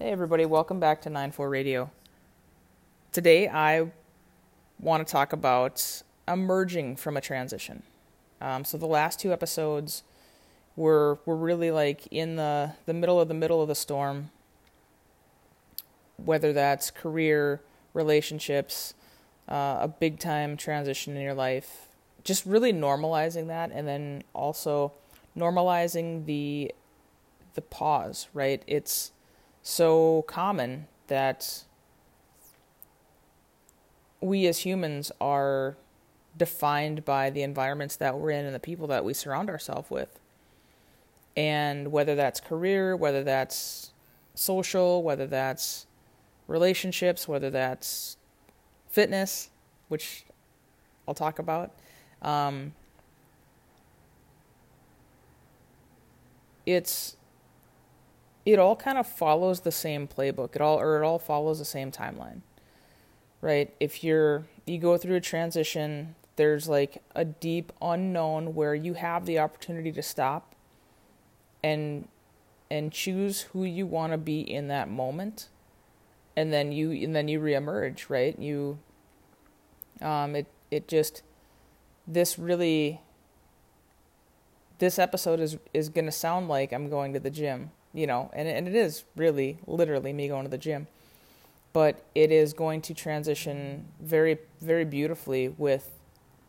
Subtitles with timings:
[0.00, 1.90] Hey, everybody, welcome back to 9-4 Radio.
[3.10, 3.90] Today, I
[4.78, 7.82] want to talk about emerging from a transition.
[8.40, 10.04] Um, so, the last two episodes
[10.76, 14.30] were, were really like in the, the middle of the middle of the storm,
[16.16, 17.60] whether that's career,
[17.92, 18.94] relationships,
[19.48, 21.88] uh, a big time transition in your life,
[22.22, 24.92] just really normalizing that, and then also
[25.36, 26.72] normalizing the
[27.54, 28.62] the pause, right?
[28.68, 29.10] It's
[29.68, 31.62] so common that
[34.18, 35.76] we as humans are
[36.38, 40.18] defined by the environments that we're in and the people that we surround ourselves with.
[41.36, 43.92] And whether that's career, whether that's
[44.34, 45.86] social, whether that's
[46.46, 48.16] relationships, whether that's
[48.88, 49.50] fitness,
[49.88, 50.24] which
[51.06, 51.72] I'll talk about.
[52.22, 52.72] Um,
[56.64, 57.18] it's
[58.52, 60.56] it all kind of follows the same playbook.
[60.56, 62.40] It all or it all follows the same timeline.
[63.42, 63.74] Right?
[63.78, 69.26] If you're you go through a transition, there's like a deep unknown where you have
[69.26, 70.54] the opportunity to stop
[71.62, 72.08] and
[72.70, 75.48] and choose who you want to be in that moment.
[76.34, 78.38] And then you and then you reemerge, right?
[78.38, 78.78] You
[80.00, 81.22] um it it just
[82.06, 83.02] this really
[84.78, 88.30] this episode is is going to sound like I'm going to the gym you know,
[88.32, 90.86] and and it is really literally me going to the gym,
[91.72, 95.90] but it is going to transition very very beautifully with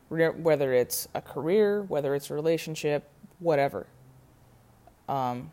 [0.09, 3.07] whether it's a career, whether it's a relationship,
[3.39, 3.85] whatever.
[5.07, 5.51] Um,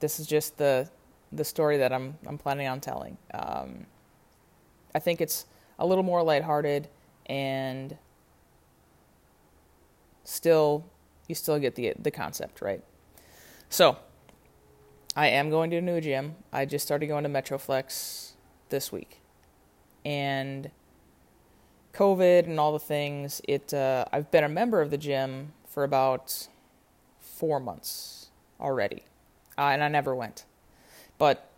[0.00, 0.88] this is just the
[1.32, 3.16] the story that I'm I'm planning on telling.
[3.32, 3.86] Um,
[4.94, 5.46] I think it's
[5.78, 6.88] a little more lighthearted
[7.26, 7.96] and
[10.24, 10.84] still
[11.28, 12.82] you still get the the concept right.
[13.68, 13.96] So
[15.16, 16.36] I am going to a new gym.
[16.52, 18.32] I just started going to Metroflex
[18.68, 19.20] this week,
[20.04, 20.70] and
[21.92, 23.40] COVID and all the things.
[23.48, 26.48] It uh, I've been a member of the gym for about
[27.18, 29.04] four months already,
[29.58, 30.44] uh, and I never went.
[31.18, 31.50] But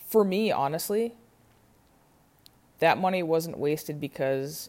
[0.00, 1.14] for me, honestly,
[2.80, 4.68] that money wasn't wasted because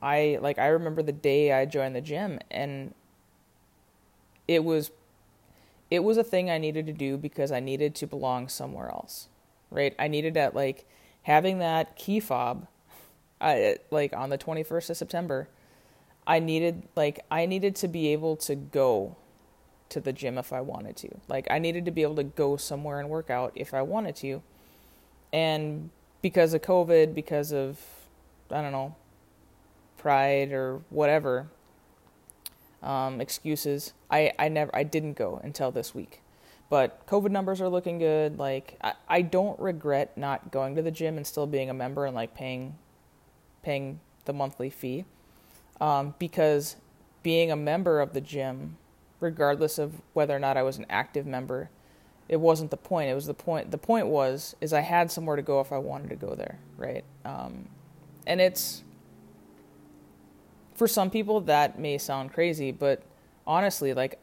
[0.00, 2.94] I like I remember the day I joined the gym and
[4.48, 4.90] it was
[5.92, 9.28] it was a thing I needed to do because I needed to belong somewhere else,
[9.70, 9.94] right?
[9.98, 10.86] I needed that like
[11.24, 12.66] having that key fob,
[13.42, 15.50] I, like on the 21st of September.
[16.26, 19.16] I needed like I needed to be able to go
[19.90, 21.10] to the gym if I wanted to.
[21.28, 24.16] Like I needed to be able to go somewhere and work out if I wanted
[24.16, 24.42] to.
[25.30, 25.90] And
[26.22, 27.78] because of COVID, because of
[28.50, 28.96] I don't know,
[29.98, 31.48] pride or whatever,
[32.82, 33.92] um, excuses.
[34.10, 36.20] I, I never I didn't go until this week.
[36.68, 38.38] But COVID numbers are looking good.
[38.38, 42.06] Like I, I don't regret not going to the gym and still being a member
[42.06, 42.76] and like paying
[43.62, 45.04] paying the monthly fee.
[45.80, 46.76] Um, because
[47.22, 48.76] being a member of the gym,
[49.20, 51.70] regardless of whether or not I was an active member,
[52.28, 53.10] it wasn't the point.
[53.10, 53.70] It was the point.
[53.70, 56.58] The point was is I had somewhere to go if I wanted to go there,
[56.76, 57.04] right?
[57.24, 57.68] Um,
[58.26, 58.82] and it's
[60.74, 63.02] for some people that may sound crazy, but
[63.46, 64.18] honestly, like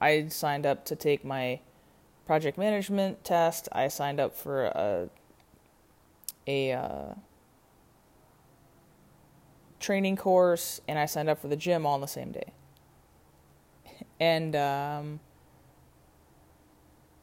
[0.00, 1.60] I signed up to take my
[2.26, 3.68] project management test.
[3.72, 5.08] I signed up for a
[6.46, 7.14] a uh,
[9.78, 12.52] training course, and I signed up for the gym all on the same day.
[14.18, 15.20] And um,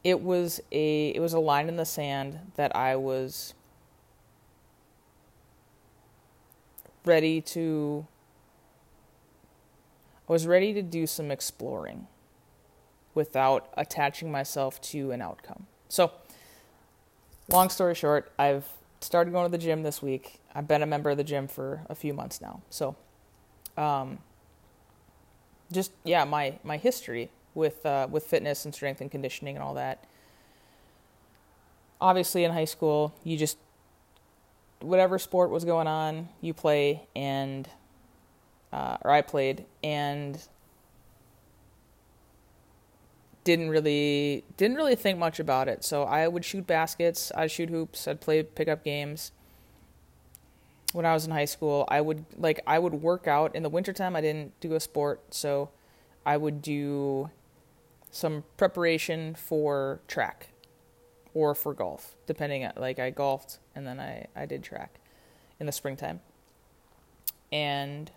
[0.04, 3.54] it was a it was a line in the sand that I was
[7.04, 8.06] ready to
[10.30, 12.06] I was ready to do some exploring
[13.14, 15.66] without attaching myself to an outcome.
[15.88, 16.12] So,
[17.48, 18.64] long story short, I've
[19.00, 20.40] started going to the gym this week.
[20.54, 22.62] I've been a member of the gym for a few months now.
[22.70, 22.94] So,
[23.76, 24.18] um,
[25.72, 29.74] just yeah, my my history with uh, with fitness and strength and conditioning and all
[29.74, 30.04] that.
[32.00, 33.58] Obviously, in high school, you just
[34.80, 37.68] whatever sport was going on, you play, and
[38.72, 40.40] uh, or I played, and
[43.44, 45.84] didn't really didn't really think much about it.
[45.84, 49.32] So I would shoot baskets, I'd shoot hoops, I'd play pickup games.
[50.92, 53.68] When I was in high school, I would like I would work out in the
[53.68, 54.16] wintertime.
[54.16, 55.70] I didn't do a sport, so
[56.26, 57.30] I would do
[58.10, 60.48] some preparation for track
[61.32, 64.98] or for golf, depending on like I golfed and then I I did track
[65.58, 66.20] in the springtime.
[67.52, 68.10] And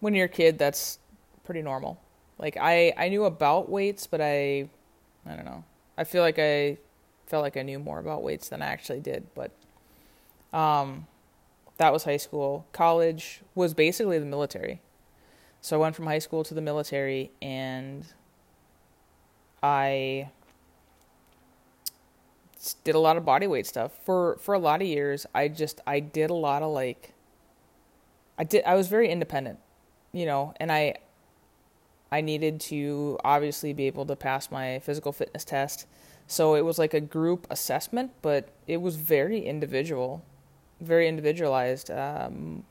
[0.00, 0.98] when you're a kid, that's
[1.44, 2.00] pretty normal.
[2.38, 4.68] Like I, I knew about weights, but I
[5.26, 5.64] I don't know.
[5.96, 6.78] I feel like I
[7.26, 9.52] felt like I knew more about weights than I actually did, but
[10.52, 11.06] um,
[11.78, 12.66] that was high school.
[12.72, 14.80] College was basically the military.
[15.60, 18.04] So I went from high school to the military and
[19.62, 20.30] I
[22.72, 23.92] did a lot of body weight stuff.
[24.04, 27.12] For for a lot of years, I just I did a lot of like
[28.38, 29.58] I did I was very independent,
[30.12, 30.94] you know, and I
[32.10, 35.86] I needed to obviously be able to pass my physical fitness test.
[36.26, 40.24] So it was like a group assessment, but it was very individual,
[40.80, 41.90] very individualized.
[41.90, 42.64] Um,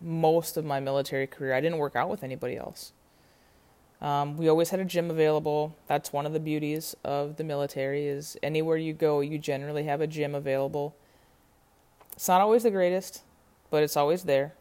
[0.00, 2.92] most of my military career, I didn't work out with anybody else.
[4.00, 5.76] Um, we always had a gym available.
[5.88, 10.00] That's one of the beauties of the military is anywhere you go, you generally have
[10.00, 10.94] a gym available.
[12.12, 13.22] It's not always the greatest,
[13.70, 14.54] but it's always there.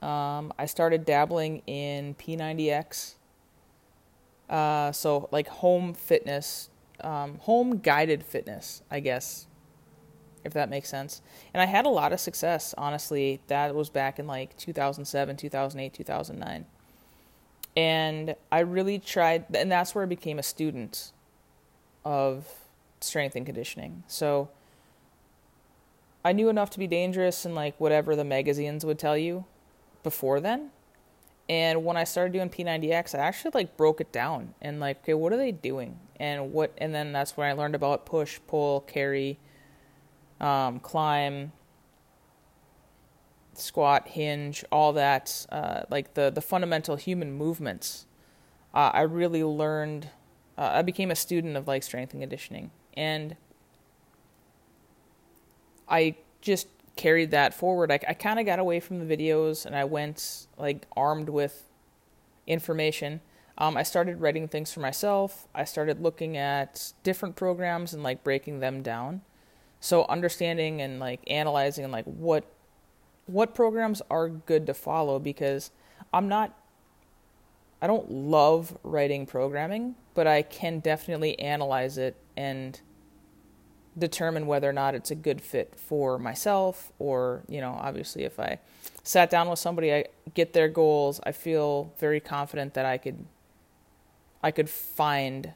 [0.00, 3.14] Um, I started dabbling in P90X.
[4.48, 6.70] Uh, so like home fitness,
[7.00, 9.46] um, home guided fitness, I guess,
[10.44, 11.22] if that makes sense.
[11.54, 13.40] And I had a lot of success, honestly.
[13.46, 16.66] That was back in like 2007, 2008, 2009.
[17.76, 21.12] And I really tried, and that's where I became a student
[22.04, 22.46] of
[23.00, 24.04] strength and conditioning.
[24.06, 24.50] So
[26.24, 29.44] I knew enough to be dangerous and like whatever the magazines would tell you
[30.02, 30.70] before then.
[31.48, 35.14] And when I started doing P90X, I actually like broke it down and like, okay,
[35.14, 35.98] what are they doing?
[36.20, 39.38] And what, and then that's when I learned about push, pull, carry,
[40.40, 41.52] um, climb,
[43.54, 48.06] squat, hinge, all that, uh, like the, the fundamental human movements.
[48.74, 50.08] Uh, I really learned,
[50.56, 52.70] uh, I became a student of like strength and conditioning.
[52.94, 53.36] And
[55.88, 57.90] I just carried that forward.
[57.90, 61.64] I, I kind of got away from the videos and I went like armed with
[62.46, 63.20] information.
[63.58, 65.46] Um, I started writing things for myself.
[65.54, 69.22] I started looking at different programs and like breaking them down.
[69.80, 72.44] So understanding and like analyzing and like what
[73.32, 75.70] what programs are good to follow because
[76.12, 76.58] I'm not
[77.80, 82.80] I don't love writing programming, but I can definitely analyze it and
[83.98, 88.40] determine whether or not it's a good fit for myself or you know obviously if
[88.40, 88.58] i
[89.02, 90.02] sat down with somebody i
[90.32, 93.26] get their goals i feel very confident that i could
[94.42, 95.52] i could find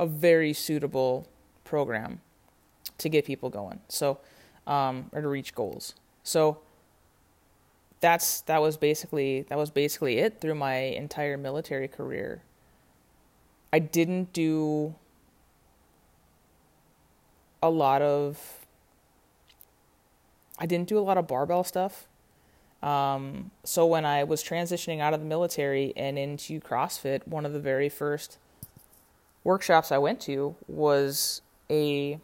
[0.00, 1.28] a very suitable
[1.62, 2.20] program
[2.98, 4.18] to get people going so
[4.70, 5.94] um, or to reach goals.
[6.22, 6.58] So
[8.00, 12.42] that's that was basically that was basically it through my entire military career
[13.72, 14.94] i didn't do
[17.62, 18.60] a lot of
[20.60, 22.06] I didn't do a lot of barbell stuff.
[22.82, 27.52] Um, so when I was transitioning out of the military and into CrossFit, one of
[27.52, 28.38] the very first
[29.42, 32.20] workshops I went to was a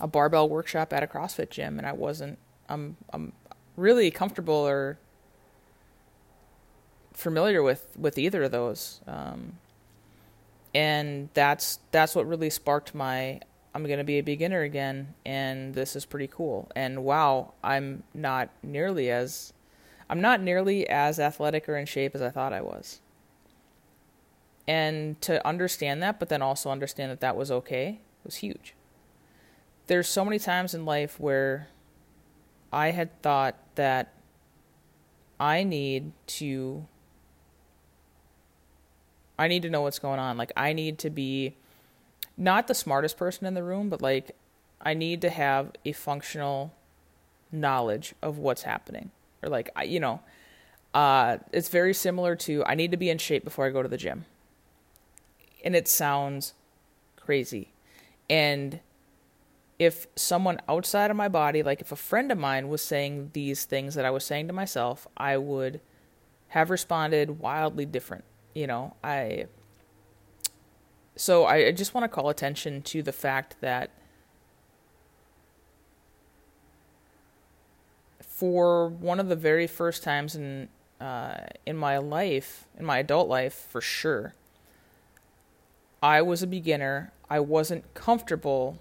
[0.00, 2.38] a barbell workshop at a CrossFit gym, and I wasn't
[2.68, 3.32] I'm I'm
[3.76, 4.98] really comfortable or
[7.12, 9.00] familiar with with either of those.
[9.06, 9.58] Um,
[10.74, 13.40] and that's that's what really sparked my
[13.74, 16.70] I'm going to be a beginner again and this is pretty cool.
[16.76, 19.52] And wow, I'm not nearly as
[20.10, 23.00] I'm not nearly as athletic or in shape as I thought I was.
[24.68, 28.74] And to understand that but then also understand that that was okay was huge.
[29.86, 31.68] There's so many times in life where
[32.72, 34.14] I had thought that
[35.38, 36.86] I need to
[39.38, 40.36] I need to know what's going on.
[40.36, 41.56] Like I need to be
[42.36, 44.36] not the smartest person in the room, but like
[44.80, 46.72] I need to have a functional
[47.50, 49.10] knowledge of what's happening.
[49.42, 50.20] Or like I, you know,
[50.94, 53.88] uh, it's very similar to I need to be in shape before I go to
[53.88, 54.24] the gym.
[55.64, 56.54] And it sounds
[57.16, 57.72] crazy.
[58.30, 58.80] And
[59.84, 63.64] if someone outside of my body, like if a friend of mine was saying these
[63.64, 65.80] things that I was saying to myself, I would
[66.48, 68.24] have responded wildly different.
[68.54, 69.46] You know, I
[71.16, 73.90] so I, just want to call attention to the fact that
[78.20, 80.68] for one of the very first times in
[81.00, 84.34] uh, in my life, in my adult life, for sure,
[86.02, 87.12] I was a beginner.
[87.28, 88.78] I wasn't comfortable,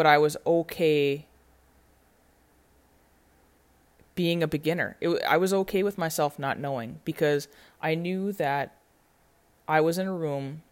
[0.00, 1.26] but I was okay
[4.14, 4.96] being a beginner.
[4.98, 7.48] It, I was okay with myself not knowing because
[7.82, 8.74] I knew that
[9.68, 10.62] I was in a room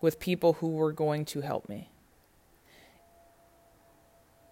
[0.00, 1.88] with people who were going to help me.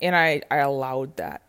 [0.03, 1.43] And I, I allowed that.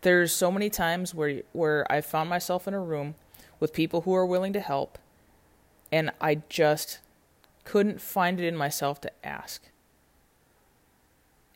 [0.00, 3.14] There's so many times where where I found myself in a room
[3.60, 4.98] with people who are willing to help
[5.92, 6.98] and I just
[7.62, 9.62] couldn't find it in myself to ask.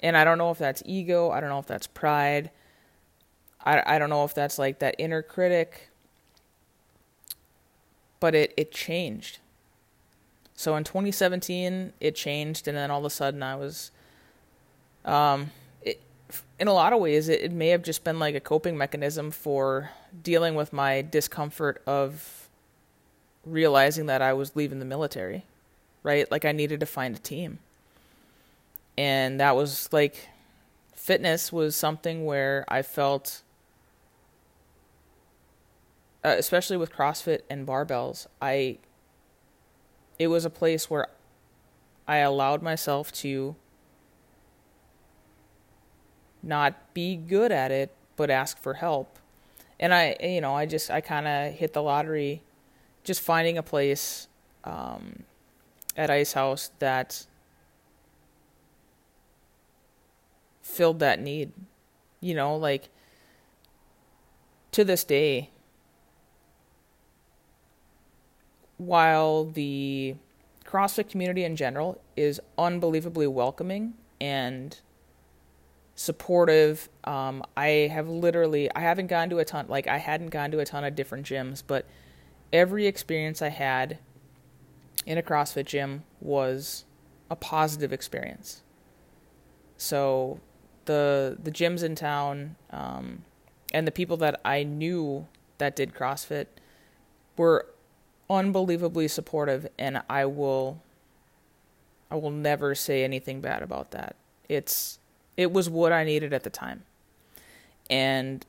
[0.02, 2.50] And I don't know if that's ego, I don't know if that's pride.
[3.64, 5.90] I I don't know if that's like that inner critic.
[8.18, 9.38] But it it changed.
[10.54, 13.90] So in 2017 it changed and then all of a sudden I was
[15.04, 15.50] um
[15.82, 16.00] it,
[16.58, 19.30] in a lot of ways it, it may have just been like a coping mechanism
[19.30, 19.90] for
[20.22, 22.48] dealing with my discomfort of
[23.44, 25.44] realizing that I was leaving the military,
[26.02, 26.30] right?
[26.30, 27.58] Like I needed to find a team.
[29.00, 30.28] And that was like
[30.94, 33.40] fitness was something where I felt
[36.22, 38.76] uh, especially with CrossFit and barbells, I
[40.18, 41.06] it was a place where
[42.06, 43.56] I allowed myself to
[46.42, 49.18] not be good at it but ask for help.
[49.78, 52.42] And I you know, I just I kind of hit the lottery
[53.02, 54.28] just finding a place
[54.64, 55.22] um,
[55.96, 57.24] at Ice House that
[60.70, 61.52] filled that need.
[62.20, 62.88] You know, like
[64.72, 65.50] to this day,
[68.76, 70.14] while the
[70.64, 74.78] CrossFit community in general is unbelievably welcoming and
[75.94, 80.50] supportive, um, I have literally I haven't gone to a ton like I hadn't gone
[80.52, 81.86] to a ton of different gyms, but
[82.52, 83.98] every experience I had
[85.06, 86.84] in a CrossFit gym was
[87.30, 88.62] a positive experience.
[89.76, 90.40] So
[90.84, 93.24] the the gyms in town um,
[93.72, 95.26] and the people that I knew
[95.58, 96.46] that did CrossFit
[97.36, 97.66] were
[98.28, 100.82] unbelievably supportive, and I will
[102.10, 104.16] I will never say anything bad about that.
[104.48, 104.98] It's
[105.36, 106.84] it was what I needed at the time,
[107.88, 108.44] and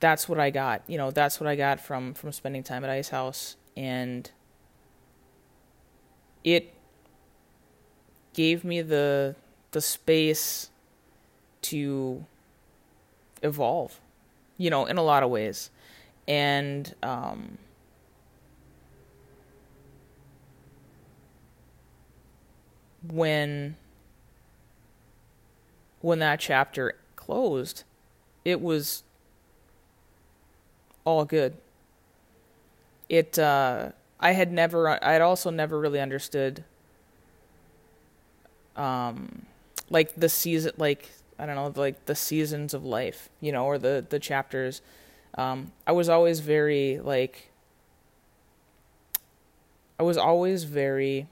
[0.00, 0.82] that's what I got.
[0.86, 4.30] You know, that's what I got from from spending time at Ice House, and
[6.44, 6.74] it
[8.34, 9.34] gave me the
[9.72, 10.70] the space
[11.62, 12.24] to
[13.42, 14.00] evolve,
[14.56, 15.70] you know, in a lot of ways,
[16.26, 17.58] and um,
[23.06, 23.76] when
[26.00, 27.84] when that chapter closed,
[28.44, 29.02] it was
[31.04, 31.56] all good.
[33.08, 36.64] It uh, I had never I had also never really understood
[38.76, 39.46] um
[39.90, 43.78] like the season like I don't know like the seasons of life, you know, or
[43.78, 44.80] the the chapters.
[45.36, 47.50] Um I was always very like
[49.98, 51.26] I was always very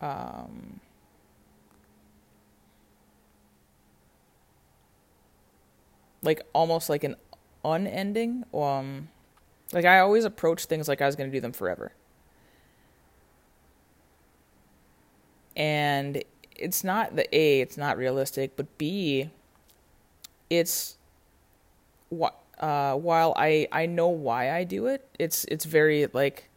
[0.00, 0.80] um
[6.22, 7.16] like almost like an
[7.64, 9.08] unending um
[9.72, 11.92] like I always approach things like I was going to do them forever.
[15.56, 16.22] And
[16.56, 19.30] it's not the A, it's not realistic, but B
[20.52, 20.98] it's
[22.10, 26.50] what uh, while I I know why I do it, it's it's very like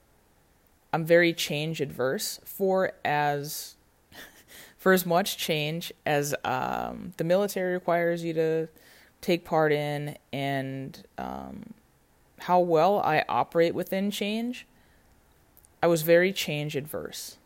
[0.91, 3.75] I'm very change adverse for as
[4.77, 8.67] for as much change as um, the military requires you to
[9.21, 11.73] take part in and um,
[12.39, 14.67] how well I operate within change,
[15.81, 17.37] I was very change adverse.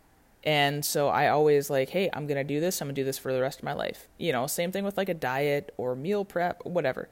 [0.43, 2.81] And so I always like, hey, I'm going to do this.
[2.81, 4.07] I'm going to do this for the rest of my life.
[4.17, 7.09] You know, same thing with like a diet or meal prep, whatever.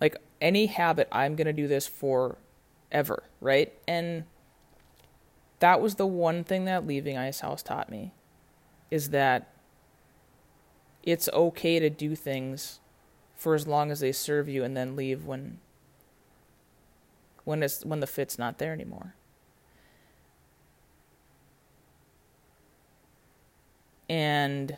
[0.00, 2.36] Like any habit, I'm going to do this for
[2.90, 3.72] ever, right?
[3.86, 4.24] And
[5.60, 8.12] that was the one thing that leaving Ice House taught me
[8.90, 9.52] is that
[11.02, 12.80] it's okay to do things
[13.34, 15.58] for as long as they serve you and then leave when
[17.44, 19.14] when it's when the fit's not there anymore.
[24.14, 24.76] And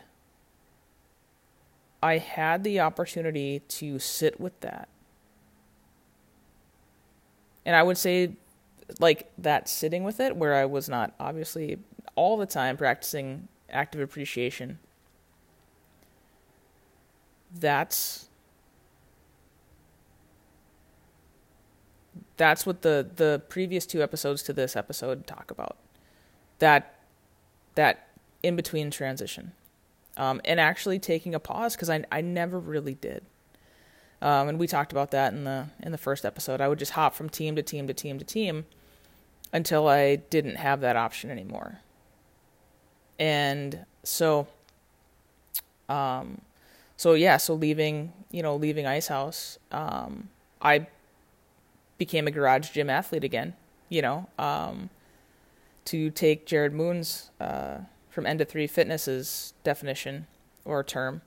[2.01, 4.89] I had the opportunity to sit with that.
[7.63, 8.31] And I would say
[8.99, 11.77] like that sitting with it where I was not obviously
[12.15, 14.79] all the time practicing active appreciation.
[17.59, 18.29] That's
[22.37, 25.77] that's what the the previous two episodes to this episode talk about.
[26.57, 26.95] That
[27.75, 28.06] that
[28.43, 29.51] in between transition,
[30.15, 33.23] um, and actually taking a pause because I I never really did.
[34.21, 36.61] Um, and we talked about that in the in the first episode.
[36.61, 38.65] I would just hop from team to team to team to team
[39.53, 41.79] until I didn't have that option anymore.
[43.19, 44.47] And so,
[45.89, 46.41] um,
[46.97, 50.29] so yeah, so leaving, you know, leaving Ice House, um,
[50.61, 50.87] I
[51.97, 53.53] became a garage gym athlete again.
[53.89, 54.89] You know, um,
[55.85, 57.77] to take Jared Moon's uh,
[58.17, 60.25] from End of Three Fitness's definition
[60.65, 61.21] or term,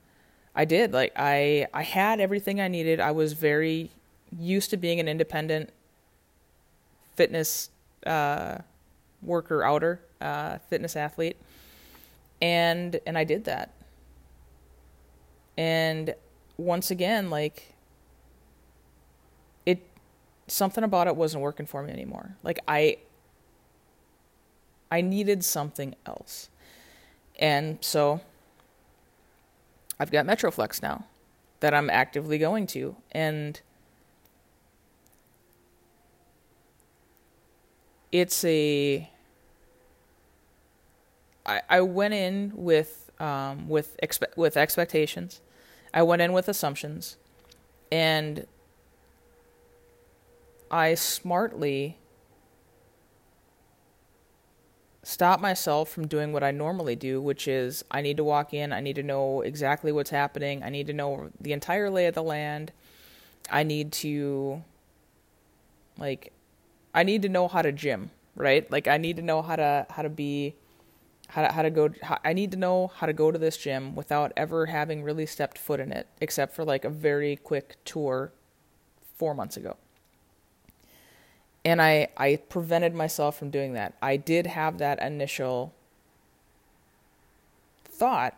[0.57, 0.93] I did.
[0.93, 2.99] Like I I had everything I needed.
[2.99, 3.93] I was very
[4.37, 5.71] used to being an independent
[7.15, 7.71] fitness
[8.05, 8.59] uh,
[9.23, 11.37] worker outer uh, fitness athlete,
[12.43, 13.73] and and I did that.
[15.57, 16.17] And
[16.57, 17.73] once again, like
[19.65, 19.87] it,
[20.49, 22.35] something about it wasn't working for me anymore.
[22.43, 22.97] Like I,
[24.91, 26.49] I needed something else,
[27.41, 28.21] and so
[29.99, 31.07] I've got Metroflex now
[31.61, 33.61] that I'm actively going to, and
[38.13, 39.11] it's a
[41.47, 45.41] I, I went in with um, with expe- with expectations.
[45.93, 47.17] I went in with assumptions,
[47.91, 48.47] and
[50.71, 51.99] I smartly
[55.03, 58.73] stop myself from doing what I normally do, which is I need to walk in,
[58.73, 62.15] I need to know exactly what's happening, I need to know the entire lay of
[62.15, 62.73] the land.
[63.51, 64.63] I need to
[65.99, 66.33] like
[66.95, 68.71] I need to know how to gym, right?
[68.71, 70.55] Like I need to know how to how to be
[71.29, 73.57] how to, how to go how, I need to know how to go to this
[73.57, 77.77] gym without ever having really stepped foot in it except for like a very quick
[77.85, 78.33] tour
[79.17, 79.77] 4 months ago.
[81.65, 83.95] And I I prevented myself from doing that.
[84.01, 85.75] I did have that initial
[87.85, 88.37] thought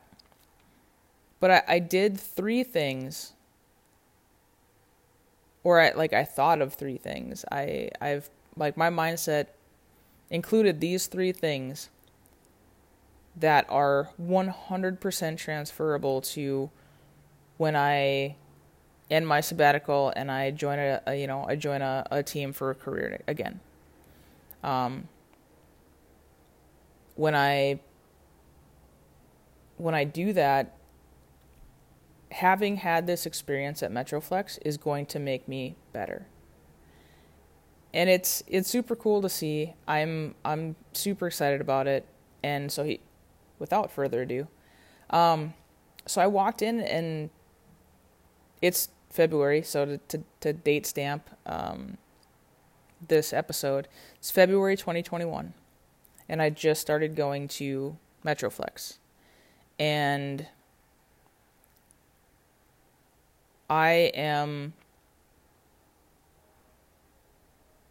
[1.42, 3.32] but I, I did three things
[5.64, 7.44] or I like I thought of three things.
[7.50, 9.48] I I've like my mindset
[10.30, 11.90] included these three things
[13.34, 16.70] that are 100% transferable to
[17.56, 18.36] when I
[19.12, 22.52] end my sabbatical and I join a, a you know I join a, a team
[22.52, 23.60] for a career again.
[24.64, 25.08] Um,
[27.14, 27.80] when I
[29.76, 30.76] when I do that,
[32.30, 36.26] having had this experience at Metroflex is going to make me better.
[37.92, 39.74] And it's it's super cool to see.
[39.86, 42.06] I'm I'm super excited about it.
[42.42, 43.00] And so he
[43.58, 44.48] without further ado,
[45.10, 45.52] um,
[46.06, 47.30] so I walked in and
[48.62, 51.98] it's February, so to to, to date stamp um,
[53.06, 55.54] this episode, it's February 2021,
[56.28, 58.98] and I just started going to Metroflex,
[59.78, 60.46] and
[63.68, 64.72] I am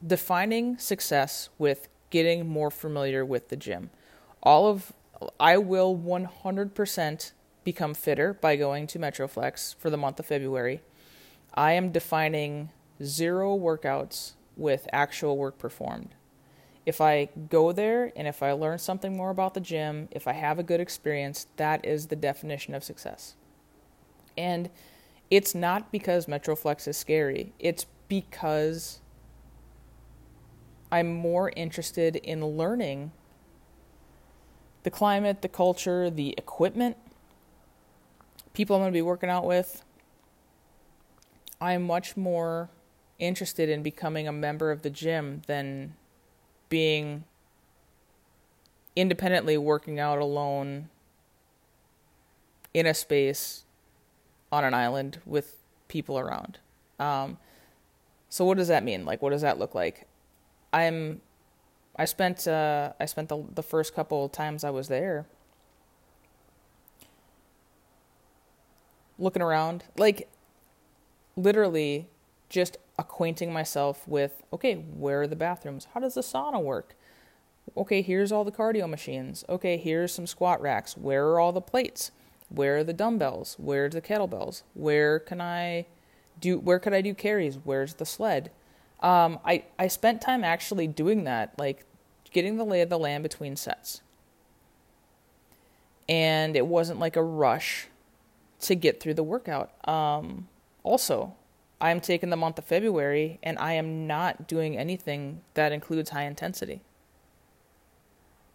[0.05, 3.89] defining success with getting more familiar with the gym.
[4.43, 4.91] All of
[5.39, 7.31] I will 100%
[7.63, 10.81] become fitter by going to Metroflex for the month of February.
[11.53, 12.69] I am defining
[13.03, 16.15] zero workouts with actual work performed.
[16.85, 20.33] If I go there and if I learn something more about the gym, if I
[20.33, 23.35] have a good experience, that is the definition of success.
[24.37, 24.69] And
[25.29, 27.53] it's not because Metroflex is scary.
[27.59, 28.99] It's because
[30.91, 33.11] I'm more interested in learning
[34.83, 36.97] the climate, the culture, the equipment,
[38.53, 39.83] people I'm going to be working out with.
[41.61, 42.69] I'm much more
[43.19, 45.93] interested in becoming a member of the gym than
[46.69, 47.23] being
[48.95, 50.89] independently working out alone
[52.73, 53.63] in a space
[54.51, 56.57] on an island with people around.
[56.99, 57.37] Um,
[58.27, 59.05] so what does that mean?
[59.05, 60.07] Like, what does that look like?
[60.73, 61.21] I'm,
[61.95, 65.25] I spent, uh, I spent the the first couple times I was there
[69.19, 70.27] looking around, like,
[71.41, 72.07] literally
[72.49, 75.87] just acquainting myself with okay, where are the bathrooms?
[75.93, 76.95] How does the sauna work?
[77.77, 79.45] Okay, here's all the cardio machines.
[79.47, 80.97] Okay, here's some squat racks.
[80.97, 82.11] Where are all the plates?
[82.49, 83.55] Where are the dumbbells?
[83.57, 84.63] Where's the kettlebells?
[84.73, 85.85] Where can I
[86.39, 86.59] do?
[86.59, 87.57] Where could I do carries?
[87.63, 88.51] Where's the sled?
[88.99, 91.85] Um, I I spent time actually doing that, like
[92.31, 94.01] getting the lay of the land between sets,
[96.09, 97.87] and it wasn't like a rush
[98.61, 99.71] to get through the workout.
[99.87, 100.47] Um,
[100.83, 101.35] also,
[101.79, 106.23] I'm taking the month of February, and I am not doing anything that includes high
[106.23, 106.81] intensity.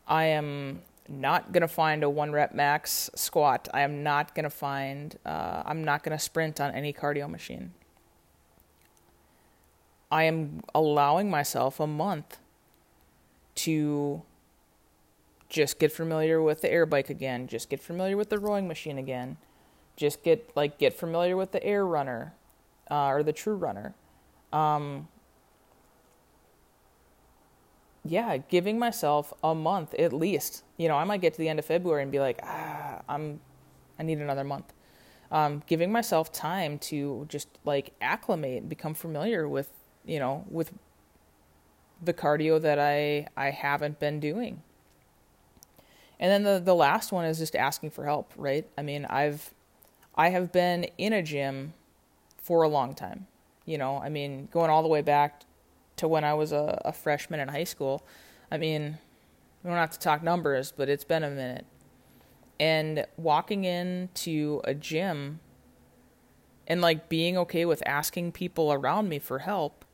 [0.07, 3.69] I am not going to find a one rep max squat.
[3.75, 7.29] I am not going to find, uh, I'm not going to sprint on any cardio
[7.29, 7.73] machine.
[10.11, 12.39] I am allowing myself a month
[13.57, 14.23] to
[15.49, 18.99] just get familiar with the air bike again, just get familiar with the rowing machine
[18.99, 19.37] again,
[19.97, 22.35] just get like get familiar with the air runner
[22.91, 23.95] uh, or the true runner.
[24.53, 25.09] Um,
[28.05, 30.63] yeah, giving myself a month at least.
[30.77, 33.41] You know, I might get to the end of February and be like, ah, I'm,
[33.99, 34.73] I need another month.
[35.31, 39.71] Um, giving myself time to just like acclimate and become familiar with,
[40.05, 40.73] you know, with
[42.03, 44.63] the cardio that I I haven't been doing.
[46.21, 48.69] And then the the last one is just asking for help, right?
[48.79, 49.53] I mean, I've
[50.17, 51.75] I have been in a gym
[52.39, 53.27] for a long time.
[53.65, 55.43] You know, I mean, going all the way back
[55.97, 58.07] to when I was a, a freshman in high school.
[58.51, 58.99] I mean,
[59.63, 61.67] we don't have to talk numbers, but it's been a minute.
[62.61, 65.41] And walking into a gym
[66.67, 69.85] and like being okay with asking people around me for help,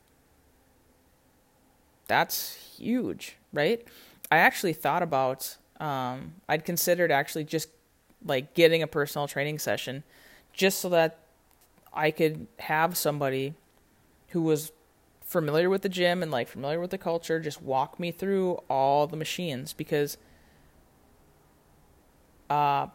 [2.07, 3.85] that's huge, right?
[4.31, 7.69] I actually thought about, um, I'd considered actually just
[8.25, 10.03] like getting a personal training session
[10.53, 11.19] just so that
[11.93, 13.53] I could have somebody
[14.29, 14.71] who was
[15.21, 19.07] familiar with the gym and like familiar with the culture just walk me through all
[19.07, 20.17] the machines because
[22.49, 22.87] uh,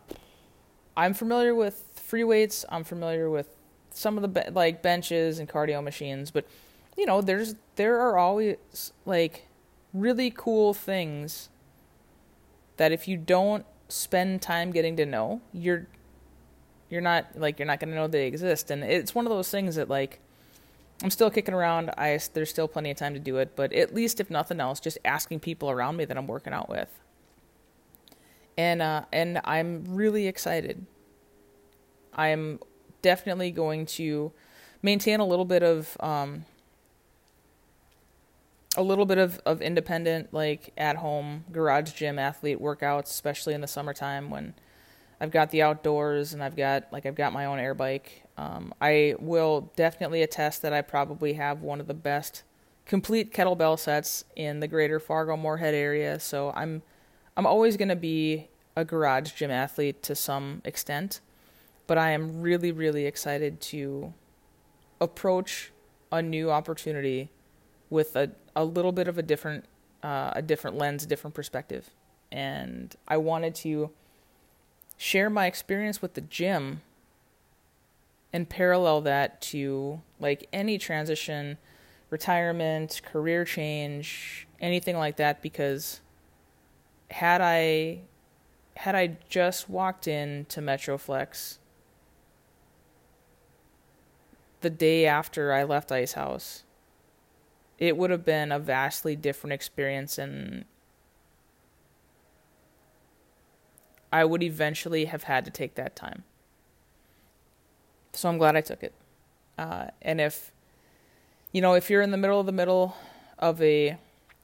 [0.97, 2.64] I'm familiar with free weights.
[2.69, 3.49] I'm familiar with
[3.91, 6.47] some of the be- like benches and cardio machines, but
[6.97, 9.47] you know, there's there are always like
[9.93, 11.49] really cool things
[12.77, 15.87] that if you don't spend time getting to know, you're
[16.90, 19.51] you're not like you're not going to know they exist and it's one of those
[19.51, 20.20] things that like
[21.03, 21.90] I'm still kicking around.
[21.96, 24.81] I there's still plenty of time to do it, but at least if nothing else,
[24.81, 26.88] just asking people around me that I'm working out with.
[28.57, 30.85] And uh, and I'm really excited.
[32.14, 32.59] I'm
[33.01, 34.33] definitely going to
[34.83, 36.44] maintain a little bit of um,
[38.79, 43.61] a little bit of, of independent like at home garage gym athlete workouts, especially in
[43.61, 44.55] the summertime when
[45.21, 48.23] I've got the outdoors and I've got like I've got my own air bike.
[48.37, 52.45] Um, I will definitely attest that I probably have one of the best
[52.87, 56.21] complete kettlebell sets in the greater Fargo Moorhead area.
[56.21, 56.83] So I'm
[57.37, 61.21] I'm always going to be a garage gym athlete to some extent,
[61.88, 64.14] but I am really really excited to
[65.01, 65.73] approach
[66.12, 67.33] a new opportunity
[67.90, 69.64] with a a little bit of a different
[70.03, 71.90] uh, a different lens, a different perspective,
[72.31, 73.90] and I wanted to
[74.96, 76.83] share my experience with the gym
[78.33, 81.57] and parallel that to like any transition,
[82.11, 86.01] retirement, career change, anything like that because
[87.11, 88.01] had I
[88.77, 91.59] had I just walked in to Metroflex
[94.61, 96.64] the day after I left Ice House,
[97.79, 100.64] it would have been a vastly different experience and
[104.12, 106.25] I would eventually have had to take that time.
[108.12, 108.95] So I'm glad I took it.
[109.57, 110.51] Uh, and if,
[111.53, 112.97] you know, if you're in the middle of the middle
[113.38, 113.99] of a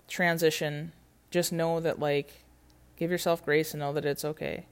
[0.07, 0.93] transition,
[1.31, 2.45] just know that, like,
[2.97, 4.67] give yourself grace and know that it's okay.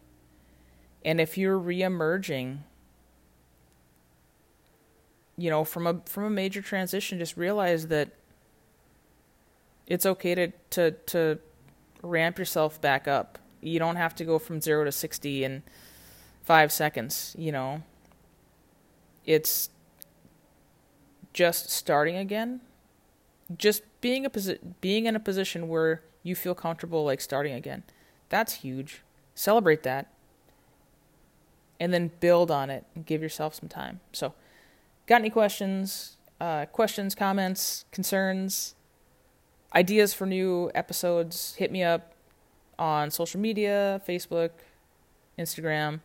[1.04, 2.58] And if you're reemerging,
[5.36, 8.10] you know, from a from a major transition, just realize that
[9.92, 11.38] it's okay to to to
[12.02, 15.62] ramp yourself back up you don't have to go from 0 to 60 in
[16.42, 17.82] 5 seconds, you know.
[19.24, 19.70] It's
[21.32, 22.60] just starting again.
[23.56, 27.84] Just being a posi- being in a position where you feel comfortable like starting again.
[28.28, 29.02] That's huge.
[29.34, 30.08] Celebrate that.
[31.78, 34.00] And then build on it and give yourself some time.
[34.12, 34.34] So,
[35.06, 36.16] got any questions?
[36.40, 38.74] Uh, questions, comments, concerns,
[39.74, 41.54] ideas for new episodes?
[41.56, 42.12] Hit me up
[42.78, 44.50] on social media Facebook,
[45.38, 46.00] Instagram,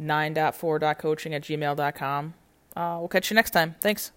[0.00, 2.34] 9.4.coaching at gmail.com.
[2.76, 3.76] Uh, we'll catch you next time.
[3.80, 4.10] Thanks.